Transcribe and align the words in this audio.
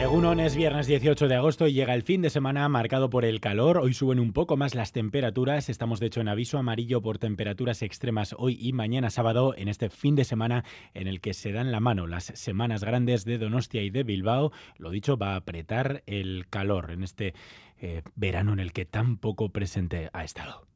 Egunon 0.00 0.40
es 0.40 0.56
viernes 0.56 0.86
18 0.86 1.28
de 1.28 1.34
agosto 1.34 1.66
y 1.66 1.74
llega 1.74 1.92
el 1.92 2.02
fin 2.02 2.22
de 2.22 2.30
semana 2.30 2.66
marcado 2.70 3.10
por 3.10 3.26
el 3.26 3.38
calor. 3.38 3.76
Hoy 3.76 3.92
suben 3.92 4.18
un 4.18 4.32
poco 4.32 4.56
más 4.56 4.74
las 4.74 4.92
temperaturas. 4.92 5.68
Estamos 5.68 6.00
de 6.00 6.06
hecho 6.06 6.22
en 6.22 6.28
aviso 6.28 6.56
amarillo 6.56 7.02
por 7.02 7.18
temperaturas 7.18 7.82
extremas 7.82 8.34
hoy 8.38 8.56
y 8.58 8.72
mañana 8.72 9.10
sábado 9.10 9.54
en 9.58 9.68
este 9.68 9.90
fin 9.90 10.16
de 10.16 10.24
semana 10.24 10.64
en 10.94 11.06
el 11.06 11.20
que 11.20 11.34
se 11.34 11.52
dan 11.52 11.70
la 11.70 11.80
mano 11.80 12.06
las 12.06 12.24
semanas 12.24 12.82
grandes 12.82 13.26
de 13.26 13.36
Donostia 13.36 13.82
y 13.82 13.90
de 13.90 14.02
Bilbao. 14.02 14.52
Lo 14.78 14.88
dicho, 14.88 15.18
va 15.18 15.34
a 15.34 15.36
apretar 15.36 16.02
el 16.06 16.46
calor 16.48 16.92
en 16.92 17.02
este 17.02 17.34
eh, 17.78 18.00
verano 18.14 18.54
en 18.54 18.60
el 18.60 18.72
que 18.72 18.86
tan 18.86 19.18
poco 19.18 19.50
presente 19.50 20.08
ha 20.14 20.24
estado. 20.24 20.66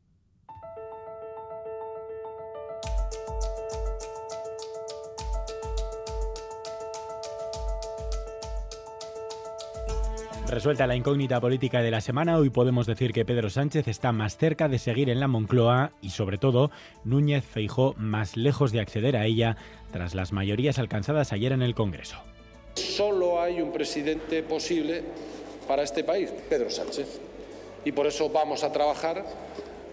Resuelta 10.54 10.86
la 10.86 10.94
incógnita 10.94 11.40
política 11.40 11.82
de 11.82 11.90
la 11.90 12.00
semana, 12.00 12.38
hoy 12.38 12.48
podemos 12.48 12.86
decir 12.86 13.12
que 13.12 13.24
Pedro 13.24 13.50
Sánchez 13.50 13.88
está 13.88 14.12
más 14.12 14.36
cerca 14.36 14.68
de 14.68 14.78
seguir 14.78 15.10
en 15.10 15.18
la 15.18 15.26
Moncloa 15.26 15.90
y, 16.00 16.10
sobre 16.10 16.38
todo, 16.38 16.70
Núñez 17.02 17.44
Feijó 17.44 17.94
más 17.98 18.36
lejos 18.36 18.70
de 18.70 18.78
acceder 18.78 19.16
a 19.16 19.26
ella 19.26 19.56
tras 19.90 20.14
las 20.14 20.30
mayorías 20.30 20.78
alcanzadas 20.78 21.32
ayer 21.32 21.50
en 21.50 21.62
el 21.62 21.74
Congreso. 21.74 22.18
Solo 22.76 23.42
hay 23.42 23.60
un 23.60 23.72
presidente 23.72 24.44
posible 24.44 25.02
para 25.66 25.82
este 25.82 26.04
país, 26.04 26.32
Pedro 26.48 26.70
Sánchez. 26.70 27.20
Y 27.84 27.90
por 27.90 28.06
eso 28.06 28.30
vamos 28.30 28.62
a 28.62 28.70
trabajar 28.70 29.26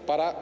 para 0.06 0.32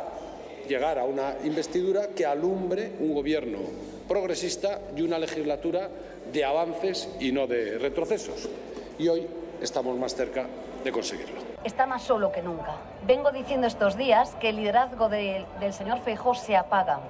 llegar 0.69 0.99
a 0.99 1.05
una 1.05 1.37
investidura 1.45 2.09
que 2.15 2.27
alumbre 2.27 2.93
un 3.01 3.15
gobierno 3.15 3.61
progresista 4.07 4.83
y 4.95 5.01
una 5.01 5.19
legislatura 5.19 5.89
de 6.31 6.45
avances 6.45 7.09
y 7.21 7.33
no 7.33 7.47
de 7.47 7.79
retrocesos. 7.79 8.51
Y 8.99 9.09
hoy 9.09 9.27
estamos 9.61 9.97
más 9.99 10.15
cerca 10.15 10.47
de 10.83 10.93
conseguirlo. 10.93 11.41
Está 11.65 11.87
más 11.87 12.03
solo 12.03 12.33
que 12.33 12.43
nunca. 12.43 12.77
Vengo 13.07 13.31
diciendo 13.33 13.67
estos 13.67 13.97
días 13.97 14.35
que 14.41 14.49
el 14.51 14.57
liderazgo 14.57 15.09
del 15.09 15.73
señor 15.73 16.01
Feijó 16.01 16.35
se 16.35 16.57
apaga 16.57 17.01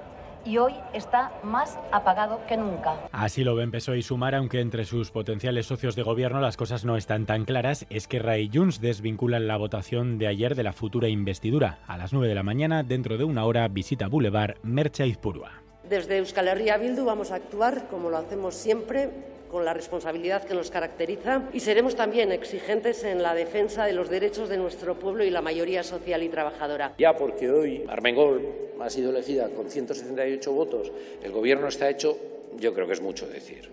y 0.45 0.57
hoy 0.57 0.73
está 0.93 1.31
más 1.43 1.77
apagado 1.91 2.41
que 2.47 2.57
nunca. 2.57 2.95
Así 3.11 3.43
lo 3.43 3.55
ven 3.55 3.71
PSOE 3.71 3.99
y 3.99 4.01
Sumar, 4.01 4.35
aunque 4.35 4.59
entre 4.59 4.85
sus 4.85 5.11
potenciales 5.11 5.67
socios 5.67 5.95
de 5.95 6.03
gobierno 6.03 6.39
las 6.41 6.57
cosas 6.57 6.83
no 6.83 6.97
están 6.97 7.25
tan 7.25 7.45
claras, 7.45 7.85
es 7.89 8.07
que 8.07 8.19
Ray 8.19 8.49
Junts 8.51 8.81
desvinculan 8.81 9.47
la 9.47 9.57
votación 9.57 10.17
de 10.17 10.27
ayer 10.27 10.55
de 10.55 10.63
la 10.63 10.73
futura 10.73 11.09
investidura. 11.09 11.79
A 11.87 11.97
las 11.97 12.11
9 12.11 12.27
de 12.27 12.35
la 12.35 12.43
mañana, 12.43 12.83
dentro 12.83 13.17
de 13.17 13.23
una 13.23 13.45
hora, 13.45 13.67
visita 13.67 14.07
Boulevard 14.07 14.55
Mercha 14.63 15.05
Izpurua. 15.05 15.51
Desde 15.87 16.17
Euskal 16.17 16.47
Herria 16.47 16.77
Bildu 16.77 17.05
vamos 17.05 17.31
a 17.31 17.35
actuar 17.35 17.87
como 17.89 18.09
lo 18.09 18.17
hacemos 18.17 18.55
siempre 18.55 19.09
con 19.51 19.65
la 19.65 19.73
responsabilidad 19.73 20.43
que 20.43 20.53
nos 20.53 20.71
caracteriza 20.71 21.43
y 21.53 21.59
seremos 21.59 21.95
también 21.95 22.31
exigentes 22.31 23.03
en 23.03 23.21
la 23.21 23.35
defensa 23.35 23.85
de 23.85 23.93
los 23.93 24.09
derechos 24.09 24.49
de 24.49 24.57
nuestro 24.57 24.97
pueblo 24.97 25.23
y 25.23 25.29
la 25.29 25.41
mayoría 25.41 25.83
social 25.83 26.23
y 26.23 26.29
trabajadora. 26.29 26.93
Ya 26.97 27.15
porque 27.15 27.51
hoy 27.51 27.83
Armengol 27.87 28.41
ha 28.79 28.89
sido 28.89 29.11
elegida 29.11 29.49
con 29.49 29.69
178 29.69 30.51
votos, 30.51 30.91
el 31.21 31.31
Gobierno 31.31 31.67
está 31.67 31.89
hecho, 31.89 32.17
yo 32.57 32.73
creo 32.73 32.87
que 32.87 32.93
es 32.93 33.01
mucho 33.01 33.27
decir. 33.27 33.69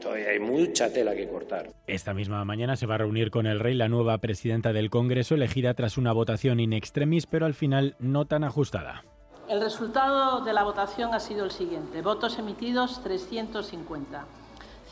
Todavía 0.00 0.30
hay 0.30 0.40
mucha 0.40 0.92
tela 0.92 1.14
que 1.14 1.26
cortar. 1.26 1.70
Esta 1.86 2.12
misma 2.12 2.44
mañana 2.44 2.76
se 2.76 2.86
va 2.86 2.96
a 2.96 2.98
reunir 2.98 3.30
con 3.30 3.46
el 3.46 3.58
rey 3.58 3.74
la 3.74 3.88
nueva 3.88 4.18
presidenta 4.18 4.74
del 4.74 4.90
Congreso, 4.90 5.34
elegida 5.34 5.72
tras 5.72 5.96
una 5.96 6.12
votación 6.12 6.60
in 6.60 6.74
extremis, 6.74 7.26
pero 7.26 7.46
al 7.46 7.54
final 7.54 7.96
no 7.98 8.26
tan 8.26 8.44
ajustada. 8.44 9.04
El 9.48 9.62
resultado 9.62 10.44
de 10.44 10.52
la 10.52 10.64
votación 10.64 11.14
ha 11.14 11.20
sido 11.20 11.44
el 11.44 11.50
siguiente. 11.50 12.02
Votos 12.02 12.38
emitidos 12.38 13.02
350. 13.02 14.26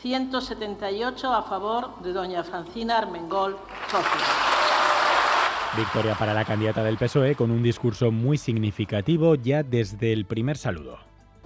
178 0.03 1.33
a 1.33 1.43
favor 1.43 2.03
de 2.03 2.11
doña 2.11 2.43
Francina 2.43 2.97
Armengol 2.97 3.55
Victoria 5.77 6.13
para 6.15 6.33
la 6.33 6.43
candidata 6.43 6.83
del 6.83 6.97
PSOE 6.97 7.35
con 7.35 7.51
un 7.51 7.63
discurso 7.63 8.11
muy 8.11 8.37
significativo 8.37 9.35
ya 9.35 9.63
desde 9.63 10.11
el 10.11 10.25
primer 10.25 10.57
saludo. 10.57 10.97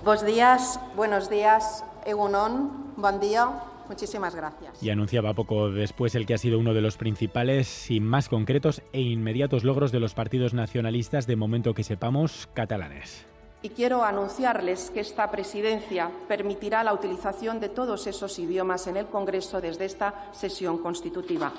Buenos 0.03 0.25
días, 0.25 0.79
buenos 0.95 1.29
días, 1.29 1.85
Egunon, 2.03 2.95
buen 2.97 3.19
día, 3.19 3.47
muchísimas 3.89 4.33
gracias. 4.33 4.81
Y 4.81 4.89
anunciaba 4.89 5.35
poco 5.35 5.69
después 5.69 6.15
el 6.15 6.25
que 6.25 6.33
ha 6.33 6.39
sido 6.39 6.57
uno 6.57 6.73
de 6.73 6.81
los 6.81 6.97
principales 6.97 7.91
y 7.91 7.99
más 7.99 8.27
concretos 8.27 8.81
e 8.91 9.01
inmediatos 9.01 9.65
logros 9.65 9.91
de 9.91 9.99
los 9.99 10.15
partidos 10.15 10.55
nacionalistas 10.55 11.27
de 11.27 11.35
momento 11.35 11.75
que 11.75 11.83
sepamos 11.83 12.49
catalanes 12.55 13.27
y 13.67 13.69
quiero 13.71 14.01
anunciarles 14.01 14.91
que 14.91 15.01
esta 15.01 15.29
presidencia 15.29 16.09
permitirá 16.25 16.85
la 16.85 16.93
utilización 16.93 17.59
de 17.59 17.67
todos 17.67 18.07
esos 18.07 18.39
idiomas 18.39 18.87
en 18.87 18.95
el 18.95 19.07
Congreso 19.07 19.59
desde 19.59 19.83
esta 19.83 20.29
sesión 20.31 20.77
constitutiva. 20.77 21.51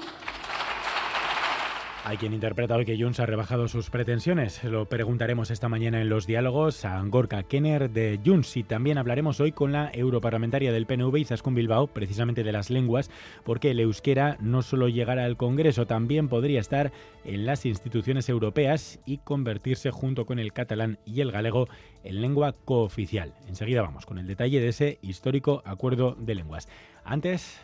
Hay 2.09 2.17
quien 2.17 2.33
interpreta 2.33 2.75
hoy 2.75 2.87
que 2.87 2.97
Junts 2.99 3.21
ha 3.21 3.27
rebajado 3.27 3.69
sus 3.69 3.91
pretensiones. 3.91 4.65
Lo 4.65 4.87
preguntaremos 4.87 5.51
esta 5.51 5.69
mañana 5.69 6.01
en 6.01 6.09
los 6.09 6.27
diálogos 6.27 6.87
a 6.87 7.03
Gorka 7.03 7.43
Kenner 7.43 7.91
de 7.91 8.19
Junts 8.25 8.57
y 8.57 8.63
también 8.63 8.97
hablaremos 8.97 9.41
hoy 9.41 9.53
con 9.53 9.73
la 9.73 9.91
europarlamentaria 9.93 10.73
del 10.73 10.87
PNV, 10.87 11.15
Izaskun 11.19 11.55
Bilbao, 11.55 11.89
precisamente 11.89 12.45
de 12.45 12.51
las 12.51 12.71
lenguas, 12.71 13.11
porque 13.45 13.73
el 13.73 13.81
euskera 13.81 14.39
no 14.41 14.63
solo 14.63 14.89
llegará 14.89 15.27
al 15.27 15.37
Congreso, 15.37 15.87
también 15.87 16.31
podría 16.31 16.61
estar 16.61 16.93
en 17.25 17.45
las 17.45 17.67
instituciones 17.67 18.31
europeas 18.31 19.01
y 19.05 19.19
convertirse 19.19 19.91
junto 19.91 20.25
con 20.25 20.39
el 20.39 20.55
catalán 20.55 20.99
y 21.05 21.21
el 21.21 21.31
galego 21.31 21.69
en 22.05 22.23
lengua 22.23 22.55
cooficial. 22.65 23.35
Enseguida 23.49 23.83
vamos 23.83 24.07
con 24.07 24.19
el 24.19 24.27
detalle 24.27 24.61
de 24.61 24.69
ese 24.69 24.99
histórico 25.03 25.61
acuerdo 25.67 26.17
de 26.19 26.37
lenguas. 26.37 26.71
Antes... 27.05 27.61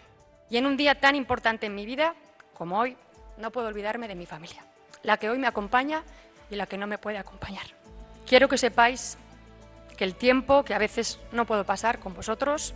Y 0.51 0.59
en 0.59 0.67
un 0.67 0.77
día 0.77 1.01
tan 1.01 1.17
importante 1.17 1.65
en 1.65 1.75
mi 1.75 1.87
vida 1.87 2.15
como 2.53 2.79
hoy, 2.79 2.97
no 3.39 3.51
puedo 3.51 3.69
olvidarme 3.69 4.09
de 4.09 4.15
mi 4.15 4.27
familia, 4.27 4.65
la 5.03 5.17
que 5.17 5.31
hoy 5.31 5.39
me 5.39 5.47
acompaña 5.47 6.03
y 6.51 6.57
la 6.57 6.67
que 6.67 6.79
no 6.79 6.87
me 6.87 6.99
puede 6.99 7.19
acompañar. 7.19 7.67
Quiero 8.27 8.49
que 8.49 8.59
sepáis 8.59 9.19
que 9.97 10.05
el 10.05 10.15
tiempo 10.15 10.65
que 10.65 10.75
a 10.75 10.79
veces 10.79 11.21
no 11.33 11.47
puedo 11.47 11.65
pasar 11.65 11.99
con 11.99 12.15
vosotros 12.15 12.75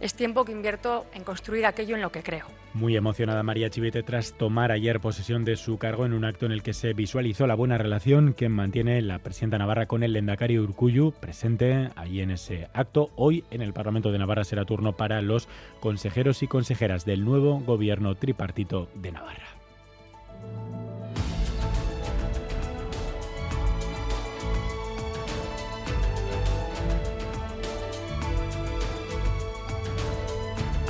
es 0.00 0.14
tiempo 0.14 0.44
que 0.44 0.52
invierto 0.52 1.06
en 1.14 1.24
construir 1.24 1.66
aquello 1.66 1.94
en 1.94 2.02
lo 2.02 2.10
que 2.10 2.22
creo. 2.22 2.46
Muy 2.74 2.96
emocionada 2.96 3.42
María 3.44 3.70
Chivete 3.70 4.02
tras 4.02 4.36
tomar 4.36 4.72
ayer 4.72 5.00
posesión 5.00 5.44
de 5.44 5.56
su 5.56 5.78
cargo 5.78 6.04
en 6.04 6.12
un 6.12 6.24
acto 6.24 6.44
en 6.44 6.52
el 6.52 6.62
que 6.62 6.74
se 6.74 6.92
visualizó 6.92 7.46
la 7.46 7.54
buena 7.54 7.78
relación 7.78 8.34
que 8.34 8.48
mantiene 8.48 9.00
la 9.00 9.20
presidenta 9.20 9.58
Navarra 9.58 9.86
con 9.86 10.02
el 10.02 10.12
Lendakari 10.12 10.58
Urcuyu, 10.58 11.12
presente 11.12 11.90
ahí 11.94 12.20
en 12.20 12.32
ese 12.32 12.68
acto. 12.74 13.10
Hoy 13.14 13.44
en 13.50 13.62
el 13.62 13.72
Parlamento 13.72 14.10
de 14.10 14.18
Navarra 14.18 14.44
será 14.44 14.64
turno 14.64 14.96
para 14.96 15.22
los 15.22 15.48
consejeros 15.78 16.42
y 16.42 16.48
consejeras 16.48 17.04
del 17.04 17.24
nuevo 17.24 17.60
gobierno 17.60 18.16
tripartito 18.16 18.88
de 18.96 19.12
Navarra. 19.12 19.53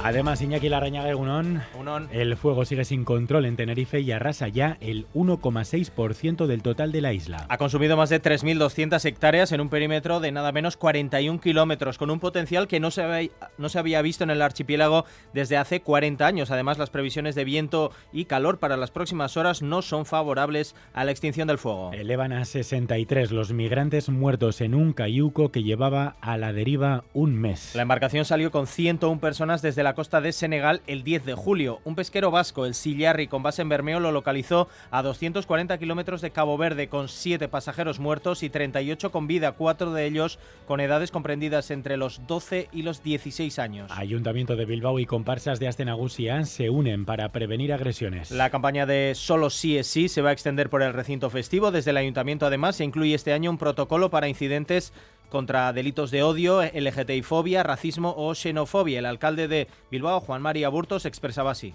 Además, 0.04 0.42
Iñaki 0.42 0.68
Larrañaga 0.68 1.08
Egunon, 1.08 1.62
el 2.12 2.36
fuego 2.36 2.66
sigue 2.66 2.84
sin 2.84 3.06
control 3.06 3.46
en 3.46 3.56
Tenerife 3.56 4.00
y 4.00 4.12
arrasa 4.12 4.48
ya 4.48 4.76
el 4.82 5.06
1,6% 5.14 6.44
del 6.44 6.62
total 6.62 6.92
de 6.92 7.00
la 7.00 7.14
isla. 7.14 7.46
Ha 7.48 7.56
consumido 7.56 7.96
más 7.96 8.10
de 8.10 8.20
3.200 8.20 9.02
hectáreas 9.02 9.52
en 9.52 9.62
un 9.62 9.70
perímetro 9.70 10.20
de 10.20 10.30
nada 10.30 10.52
menos 10.52 10.76
41 10.76 11.40
kilómetros, 11.40 11.96
con 11.96 12.10
un 12.10 12.20
potencial 12.20 12.68
que 12.68 12.80
no 12.80 12.90
se, 12.90 13.02
había, 13.02 13.30
no 13.56 13.70
se 13.70 13.78
había 13.78 14.02
visto 14.02 14.24
en 14.24 14.30
el 14.30 14.42
archipiélago 14.42 15.06
desde 15.32 15.56
hace 15.56 15.80
40 15.80 16.26
años. 16.26 16.50
Además, 16.50 16.76
las 16.76 16.90
previsiones 16.90 17.34
de 17.34 17.44
viento 17.44 17.90
y 18.12 18.26
calor 18.26 18.58
para 18.58 18.76
las 18.76 18.90
próximas 18.90 19.38
horas 19.38 19.62
no 19.62 19.80
son 19.80 20.04
favorables 20.04 20.74
a 20.92 21.04
la 21.04 21.12
extinción 21.12 21.48
del 21.48 21.56
fuego. 21.56 21.92
Elevan 21.94 22.34
a 22.34 22.44
63 22.44 23.30
los 23.30 23.54
migrantes 23.54 24.10
muertos 24.10 24.60
en 24.60 24.74
un 24.74 24.92
cayuco 24.92 25.50
que 25.50 25.62
llevaba 25.62 26.16
a 26.20 26.36
la 26.36 26.52
deriva 26.52 27.04
un 27.14 27.34
mes. 27.40 27.74
La 27.74 27.80
embarcación 27.80 28.26
salió 28.26 28.50
con 28.50 28.66
101 28.66 29.18
personas 29.18 29.62
desde 29.62 29.82
la 29.82 29.93
costa 29.94 30.20
de 30.20 30.32
Senegal 30.32 30.82
el 30.86 31.02
10 31.04 31.24
de 31.24 31.34
julio. 31.34 31.80
Un 31.84 31.94
pesquero 31.94 32.30
vasco, 32.30 32.66
el 32.66 32.74
Sillarri, 32.74 33.26
con 33.28 33.42
base 33.42 33.62
en 33.62 33.68
Bermeo, 33.68 34.00
lo 34.00 34.12
localizó 34.12 34.68
a 34.90 35.02
240 35.02 35.78
kilómetros 35.78 36.20
de 36.20 36.30
Cabo 36.30 36.58
Verde, 36.58 36.88
con 36.88 37.08
7 37.08 37.48
pasajeros 37.48 37.98
muertos 37.98 38.42
y 38.42 38.50
38 38.50 39.10
con 39.10 39.26
vida, 39.26 39.52
cuatro 39.52 39.92
de 39.92 40.06
ellos 40.06 40.38
con 40.66 40.80
edades 40.80 41.10
comprendidas 41.10 41.70
entre 41.70 41.96
los 41.96 42.26
12 42.26 42.68
y 42.72 42.82
los 42.82 43.02
16 43.02 43.58
años. 43.58 43.90
Ayuntamiento 43.94 44.56
de 44.56 44.64
Bilbao 44.64 44.98
y 44.98 45.06
comparsas 45.06 45.58
de 45.60 45.68
Astenagusia 45.68 46.44
se 46.44 46.70
unen 46.70 47.04
para 47.04 47.30
prevenir 47.30 47.72
agresiones. 47.72 48.30
La 48.30 48.50
campaña 48.50 48.86
de 48.86 49.12
Solo 49.14 49.50
sí 49.50 49.78
es 49.78 49.86
sí 49.86 50.08
se 50.08 50.22
va 50.22 50.30
a 50.30 50.32
extender 50.32 50.70
por 50.70 50.82
el 50.82 50.92
recinto 50.92 51.30
festivo. 51.30 51.70
Desde 51.70 51.92
el 51.92 51.96
Ayuntamiento, 51.96 52.46
además, 52.46 52.76
se 52.76 52.84
incluye 52.84 53.14
este 53.14 53.32
año 53.32 53.50
un 53.50 53.58
protocolo 53.58 54.10
para 54.10 54.28
incidentes 54.28 54.92
contra 55.34 55.72
delitos 55.72 56.12
de 56.12 56.22
odio, 56.22 56.62
LGTI-fobia, 56.62 57.64
racismo 57.64 58.14
o 58.16 58.36
xenofobia. 58.36 59.00
El 59.00 59.06
alcalde 59.06 59.48
de 59.48 59.66
Bilbao, 59.90 60.20
Juan 60.20 60.40
María 60.40 60.68
Burtos, 60.68 61.06
expresaba 61.06 61.50
así. 61.50 61.74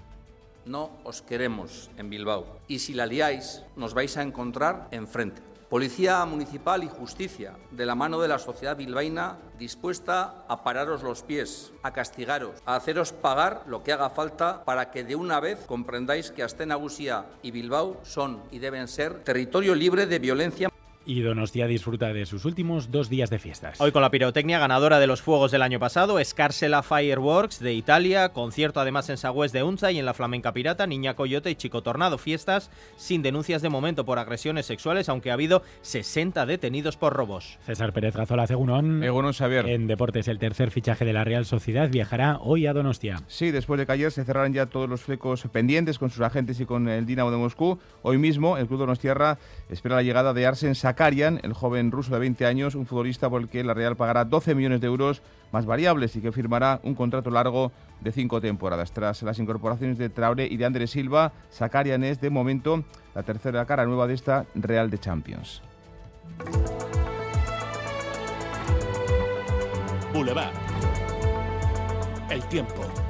no 0.64 0.92
os 1.04 1.22
queremos 1.22 1.92
en 1.98 2.10
Bilbao. 2.10 2.62
Y 2.70 2.80
si 2.80 2.94
la 2.94 3.06
liáis, 3.06 3.64
nos 3.76 3.94
vais 3.94 4.16
a 4.16 4.22
encontrar 4.22 4.88
enfrente. 4.92 5.42
Policía 5.70 6.24
Municipal 6.26 6.84
y 6.84 6.88
Justicia, 6.88 7.54
de 7.72 7.86
la 7.86 7.96
mano 7.96 8.22
de 8.22 8.28
la 8.28 8.40
sociedad 8.40 8.78
bilbaína, 8.78 9.38
dispuesta 9.60 10.46
a 10.48 10.64
pararos 10.64 11.04
los 11.04 11.22
pies, 11.22 11.74
a 11.84 11.92
castigaros, 11.92 12.62
a 12.66 12.76
haceros 12.76 13.12
pagar 13.12 13.64
lo 13.68 13.84
que 13.84 13.92
haga 13.92 14.10
falta 14.10 14.64
para 14.64 14.90
que 14.90 15.04
de 15.04 15.16
una 15.16 15.40
vez 15.40 15.60
comprendáis 15.68 16.32
que 16.32 16.44
Astenagusía 16.44 17.26
y 17.44 17.52
Bilbao 17.52 18.00
son 18.04 18.42
y 18.52 18.60
deben 18.60 18.88
ser 18.88 19.24
territorio 19.24 19.76
libre 19.76 20.06
de 20.06 20.20
violencia 20.20 20.69
y 21.10 21.22
Donostia 21.22 21.66
disfruta 21.66 22.14
de 22.14 22.28
sus 22.28 22.46
últimos 22.46 22.92
dos 22.92 23.10
días 23.10 23.32
de 23.32 23.40
fiestas. 23.40 23.82
Hoy 23.82 23.92
con 23.92 24.04
la 24.04 24.12
pirotecnia 24.12 24.60
ganadora 24.60 25.00
de 25.00 25.08
los 25.08 25.24
fuegos 25.24 25.50
del 25.50 25.64
año 25.64 25.80
pasado, 25.80 26.24
Scarsela 26.24 26.84
Fireworks 26.84 27.60
de 27.60 27.74
Italia, 27.74 28.30
concierto 28.30 28.80
además 28.80 29.10
en 29.10 29.18
Sagüez 29.18 29.52
de 29.52 29.64
Unza 29.64 29.92
y 29.92 29.98
en 29.98 30.06
la 30.06 30.14
Flamenca 30.14 30.54
Pirata, 30.54 30.86
Niña 30.86 31.16
Coyote 31.16 31.50
y 31.50 31.56
Chico 31.56 31.82
Tornado, 31.82 32.20
fiestas 32.20 32.70
sin 32.96 33.24
denuncias 33.24 33.64
de 33.64 33.70
momento 33.70 34.06
por 34.06 34.20
agresiones 34.20 34.68
sexuales, 34.68 35.10
aunque 35.10 35.32
ha 35.32 35.34
habido 35.34 35.64
60 35.82 36.46
detenidos 36.46 36.96
por 36.96 37.14
robos. 37.14 37.58
César 37.66 37.92
Pérez 37.92 38.16
Gazola, 38.16 38.44
Egunon. 38.44 39.04
Egunon 39.04 39.34
Xavier. 39.34 39.68
En 39.68 39.88
deportes, 39.88 40.28
el 40.28 40.38
tercer 40.38 40.70
fichaje 40.70 41.06
de 41.06 41.14
la 41.14 41.24
Real 41.24 41.46
Sociedad 41.46 41.90
viajará 41.90 42.38
hoy 42.40 42.68
a 42.68 42.74
Donostia. 42.74 43.24
Sí, 43.26 43.50
después 43.50 43.80
de 43.80 43.88
que 43.88 43.94
ayer 43.94 44.12
se 44.12 44.26
cerraran 44.26 44.54
ya 44.54 44.68
todos 44.68 44.88
los 44.88 45.02
flecos 45.02 45.42
pendientes 45.52 45.98
con 45.98 46.12
sus 46.12 46.22
agentes 46.22 46.60
y 46.60 46.68
con 46.68 46.88
el 46.88 47.08
Dinamo 47.08 47.32
de 47.32 47.38
Moscú, 47.38 47.80
hoy 48.04 48.20
mismo 48.20 48.58
el 48.58 48.68
club 48.68 48.82
Donostiarra 48.82 49.40
espera 49.70 49.96
la 49.96 50.04
llegada 50.04 50.34
de 50.34 50.46
Arsen 50.46 50.76
Sakarian, 51.00 51.40
el 51.44 51.54
joven 51.54 51.92
ruso 51.92 52.12
de 52.12 52.20
20 52.20 52.46
años, 52.46 52.76
un 52.76 52.86
futbolista 52.86 53.30
por 53.30 53.42
el 53.42 53.48
que 53.48 53.64
la 53.64 53.74
Real 53.74 53.96
pagará 53.96 54.26
12 54.26 54.54
millones 54.54 54.82
de 54.82 54.88
euros 54.88 55.22
más 55.54 55.66
variables 55.66 56.14
y 56.18 56.20
que 56.20 56.34
firmará 56.34 56.82
un 56.84 56.94
contrato 56.94 57.30
largo 57.30 57.72
de 58.02 58.12
cinco 58.12 58.42
temporadas. 58.42 58.92
Tras 58.92 59.24
las 59.24 59.40
incorporaciones 59.40 59.98
de 59.98 60.10
Traoré 60.10 60.48
y 60.48 60.58
de 60.58 60.66
Andrés 60.66 60.92
Silva, 60.92 61.32
Sakarian 61.52 62.04
es 62.04 62.20
de 62.20 62.30
momento 62.30 62.84
la 63.16 63.24
tercera 63.24 63.66
cara 63.66 63.86
nueva 63.86 64.08
de 64.08 64.14
esta 64.14 64.46
Real 64.56 64.90
de 64.90 65.00
Champions. 65.00 65.62
Boulevard. 70.14 70.52
El 72.30 72.44
tiempo. 72.50 73.09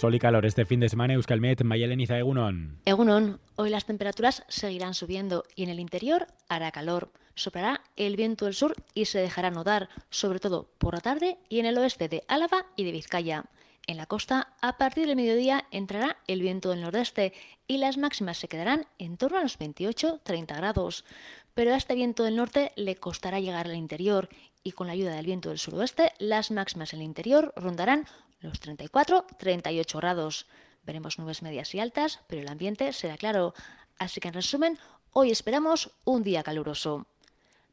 Sol 0.00 0.14
y 0.14 0.18
calor 0.18 0.46
este 0.46 0.64
fin 0.64 0.80
de 0.80 0.88
semana, 0.88 1.12
Euskalmet, 1.12 1.62
Mayeleniza 1.62 2.16
Egunon. 2.16 2.80
Egunon, 2.86 3.38
hoy 3.56 3.68
las 3.68 3.84
temperaturas 3.84 4.44
seguirán 4.48 4.94
subiendo 4.94 5.44
y 5.54 5.64
en 5.64 5.68
el 5.68 5.78
interior 5.78 6.26
hará 6.48 6.70
calor. 6.70 7.12
Soplará 7.34 7.82
el 7.96 8.16
viento 8.16 8.46
del 8.46 8.54
sur 8.54 8.74
y 8.94 9.04
se 9.04 9.18
dejará 9.18 9.50
nodar, 9.50 9.90
sobre 10.08 10.40
todo 10.40 10.70
por 10.78 10.94
la 10.94 11.02
tarde 11.02 11.36
y 11.50 11.58
en 11.58 11.66
el 11.66 11.76
oeste 11.76 12.08
de 12.08 12.24
Álava 12.28 12.64
y 12.76 12.84
de 12.84 12.92
Vizcaya. 12.92 13.44
En 13.86 13.98
la 13.98 14.06
costa, 14.06 14.54
a 14.62 14.78
partir 14.78 15.06
del 15.06 15.16
mediodía, 15.16 15.66
entrará 15.70 16.16
el 16.26 16.40
viento 16.40 16.70
del 16.70 16.80
nordeste 16.80 17.34
y 17.66 17.76
las 17.76 17.98
máximas 17.98 18.38
se 18.38 18.48
quedarán 18.48 18.86
en 18.98 19.18
torno 19.18 19.36
a 19.36 19.42
los 19.42 19.58
28-30 19.58 20.56
grados. 20.56 21.04
Pero 21.52 21.74
a 21.74 21.76
este 21.76 21.94
viento 21.94 22.24
del 22.24 22.36
norte 22.36 22.72
le 22.74 22.96
costará 22.96 23.38
llegar 23.38 23.66
al 23.66 23.76
interior 23.76 24.30
y 24.64 24.72
con 24.72 24.86
la 24.86 24.94
ayuda 24.94 25.14
del 25.14 25.26
viento 25.26 25.50
del 25.50 25.58
suroeste, 25.58 26.12
las 26.18 26.50
máximas 26.50 26.94
en 26.94 27.00
el 27.00 27.04
interior 27.04 27.52
rondarán 27.54 28.06
los 28.40 28.60
34-38 28.60 29.96
grados. 29.96 30.46
Veremos 30.84 31.18
nubes 31.18 31.42
medias 31.42 31.74
y 31.74 31.80
altas, 31.80 32.20
pero 32.26 32.42
el 32.42 32.48
ambiente 32.48 32.92
será 32.92 33.16
claro. 33.16 33.54
Así 33.98 34.20
que 34.20 34.28
en 34.28 34.34
resumen, 34.34 34.78
hoy 35.12 35.30
esperamos 35.30 35.90
un 36.04 36.22
día 36.22 36.42
caluroso. 36.42 37.06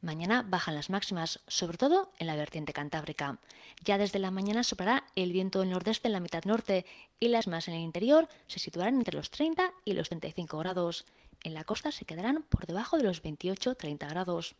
Mañana 0.00 0.44
bajan 0.46 0.76
las 0.76 0.90
máximas, 0.90 1.40
sobre 1.48 1.76
todo 1.76 2.12
en 2.18 2.28
la 2.28 2.36
vertiente 2.36 2.72
cantábrica. 2.72 3.38
Ya 3.84 3.98
desde 3.98 4.20
la 4.20 4.30
mañana 4.30 4.62
soplará 4.62 5.04
el 5.16 5.32
viento 5.32 5.58
del 5.58 5.70
nordeste 5.70 6.06
en 6.06 6.12
la 6.12 6.20
mitad 6.20 6.44
norte 6.44 6.86
y 7.18 7.28
las 7.28 7.48
más 7.48 7.66
en 7.66 7.74
el 7.74 7.80
interior 7.80 8.28
se 8.46 8.60
situarán 8.60 8.94
entre 8.94 9.16
los 9.16 9.30
30 9.30 9.72
y 9.84 9.94
los 9.94 10.08
35 10.08 10.56
grados. 10.58 11.04
En 11.42 11.54
la 11.54 11.64
costa 11.64 11.90
se 11.90 12.04
quedarán 12.04 12.44
por 12.48 12.66
debajo 12.66 12.96
de 12.96 13.04
los 13.04 13.24
28-30 13.24 14.08
grados. 14.08 14.54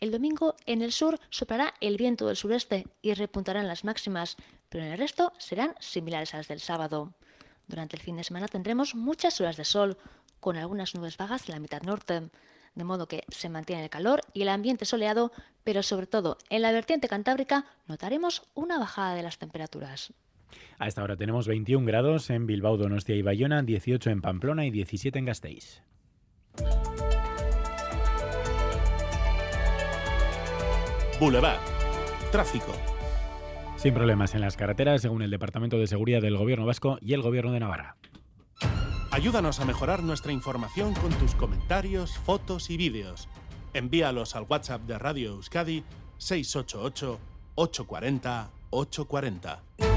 El 0.00 0.12
domingo 0.12 0.56
en 0.64 0.80
el 0.80 0.92
sur 0.92 1.20
soplará 1.28 1.74
el 1.80 1.98
viento 1.98 2.26
del 2.26 2.36
sureste 2.36 2.86
y 3.02 3.12
repuntarán 3.12 3.68
las 3.68 3.84
máximas, 3.84 4.36
pero 4.70 4.84
en 4.84 4.92
el 4.92 4.98
resto 4.98 5.34
serán 5.36 5.74
similares 5.80 6.32
a 6.32 6.38
las 6.38 6.48
del 6.48 6.60
sábado. 6.60 7.12
Durante 7.68 7.96
el 7.96 8.02
fin 8.02 8.16
de 8.16 8.24
semana 8.24 8.48
tendremos 8.48 8.94
muchas 8.94 9.38
horas 9.40 9.58
de 9.58 9.64
sol, 9.66 9.98
con 10.40 10.56
algunas 10.56 10.94
nubes 10.94 11.18
vagas 11.18 11.46
en 11.48 11.54
la 11.54 11.60
mitad 11.60 11.82
norte, 11.82 12.30
de 12.74 12.84
modo 12.84 13.06
que 13.06 13.24
se 13.28 13.48
mantiene 13.48 13.84
el 13.84 13.90
calor 13.90 14.22
y 14.32 14.42
el 14.42 14.48
ambiente 14.48 14.86
soleado, 14.86 15.32
pero 15.64 15.82
sobre 15.82 16.06
todo 16.06 16.38
en 16.48 16.62
la 16.62 16.72
vertiente 16.72 17.08
cantábrica 17.08 17.66
notaremos 17.86 18.42
una 18.54 18.78
bajada 18.78 19.14
de 19.14 19.22
las 19.22 19.38
temperaturas. 19.38 20.14
A 20.78 20.88
esta 20.88 21.02
hora 21.02 21.16
tenemos 21.16 21.46
21 21.46 21.86
grados 21.86 22.30
en 22.30 22.46
Bilbao, 22.46 22.76
Donostia 22.76 23.14
y 23.14 23.22
Bayona, 23.22 23.62
18 23.62 24.10
en 24.10 24.22
Pamplona 24.22 24.64
y 24.64 24.70
17 24.70 25.18
en 25.18 25.24
Gasteiz. 25.26 25.82
Boulevard. 31.20 31.60
Tráfico. 32.32 32.72
Sin 33.80 33.94
problemas 33.94 34.34
en 34.34 34.42
las 34.42 34.58
carreteras, 34.58 35.00
según 35.00 35.22
el 35.22 35.30
Departamento 35.30 35.78
de 35.78 35.86
Seguridad 35.86 36.20
del 36.20 36.36
Gobierno 36.36 36.66
Vasco 36.66 36.98
y 37.00 37.14
el 37.14 37.22
Gobierno 37.22 37.52
de 37.52 37.60
Navarra. 37.60 37.96
Ayúdanos 39.10 39.58
a 39.58 39.64
mejorar 39.64 40.02
nuestra 40.02 40.32
información 40.32 40.92
con 40.92 41.10
tus 41.12 41.34
comentarios, 41.34 42.18
fotos 42.18 42.68
y 42.68 42.76
vídeos. 42.76 43.30
Envíalos 43.72 44.36
al 44.36 44.44
WhatsApp 44.46 44.82
de 44.82 44.98
Radio 44.98 45.30
Euskadi 45.30 45.82
688 46.18 47.18
840 47.54 48.50
840. 48.68 49.89